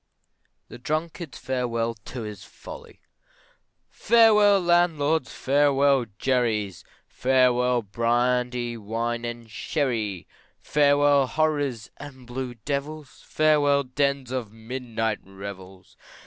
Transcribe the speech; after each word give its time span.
THE 0.67 0.79
DRUNKARD'S 0.79 1.37
FAREWELL 1.37 1.93
TO 1.93 2.23
HIS 2.23 2.43
FOLLY! 2.43 3.01
Farewell 3.87 4.59
landlords, 4.59 5.31
farewell 5.31 6.07
jerry's, 6.17 6.83
Farewell 7.07 7.83
brandy, 7.83 8.77
wine, 8.77 9.25
and 9.25 9.47
sherry, 9.47 10.27
Farewell 10.59 11.27
horrors 11.27 11.91
and 11.97 12.25
blue 12.25 12.55
devils, 12.55 13.21
Farewell 13.27 13.83
dens 13.83 14.31
of 14.31 14.51
midnight 14.51 15.19
revels. 15.21 15.95